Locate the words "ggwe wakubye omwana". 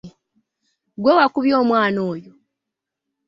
0.97-1.99